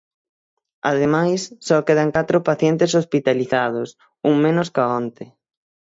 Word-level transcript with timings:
Ademais, 0.91 1.41
só 1.67 1.77
quedan 1.87 2.13
catro 2.17 2.37
pacientes 2.49 2.91
hospitalizados, 2.99 3.89
un 4.29 4.35
menos 4.45 4.67
ca 4.75 4.83
onte. 5.01 5.25